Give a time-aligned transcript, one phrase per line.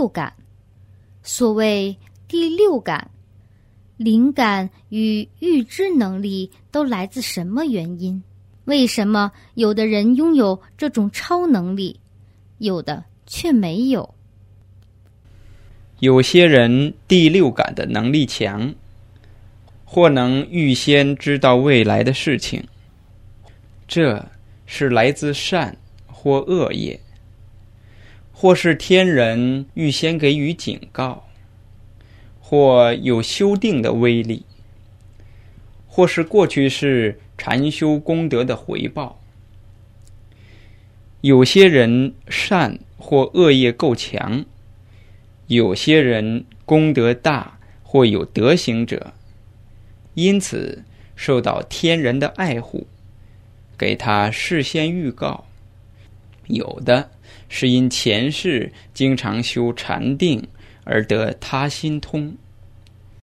[0.00, 0.32] 六感
[1.22, 1.94] 所谓
[2.26, 3.10] 第六感，
[3.98, 8.22] 灵感与预知能力都来自什么原因？
[8.64, 12.00] 为什么有的人拥有这种超能力，
[12.56, 14.14] 有的却没有？
[15.98, 18.74] 有些人第六感的能力强，
[19.84, 22.66] 或能预先知道未来的事情，
[23.86, 24.24] 这
[24.64, 26.98] 是来自善或恶业，
[28.32, 31.24] 或是天人预先给予警告，
[32.40, 34.44] 或有修订的威力，
[35.86, 39.20] 或是过去是禅修功德的回报。
[41.20, 44.44] 有些人善或恶业够强。
[45.46, 49.12] 有些人功德大或有德行者，
[50.14, 50.84] 因此
[51.16, 52.86] 受到天人的爱护，
[53.76, 55.44] 给他事先预告；
[56.46, 57.10] 有的
[57.48, 60.42] 是因前世经常修禅定
[60.84, 62.34] 而得他心通。